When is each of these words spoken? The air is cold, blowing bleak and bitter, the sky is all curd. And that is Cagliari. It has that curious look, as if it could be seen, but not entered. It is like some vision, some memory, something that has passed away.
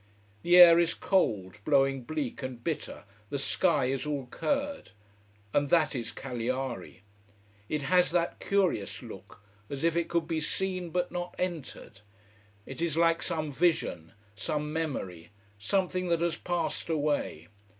The 0.41 0.57
air 0.57 0.79
is 0.79 0.95
cold, 0.95 1.59
blowing 1.63 2.01
bleak 2.01 2.41
and 2.41 2.63
bitter, 2.63 3.03
the 3.29 3.37
sky 3.37 3.85
is 3.85 4.03
all 4.03 4.25
curd. 4.25 4.89
And 5.53 5.69
that 5.69 5.93
is 5.93 6.11
Cagliari. 6.11 7.03
It 7.69 7.83
has 7.83 8.09
that 8.09 8.39
curious 8.39 9.03
look, 9.03 9.43
as 9.69 9.83
if 9.83 9.95
it 9.95 10.09
could 10.09 10.27
be 10.27 10.41
seen, 10.41 10.89
but 10.89 11.11
not 11.11 11.35
entered. 11.37 12.01
It 12.65 12.81
is 12.81 12.97
like 12.97 13.21
some 13.21 13.51
vision, 13.53 14.13
some 14.35 14.73
memory, 14.73 15.29
something 15.59 16.07
that 16.09 16.21
has 16.21 16.35
passed 16.35 16.89
away. 16.89 17.47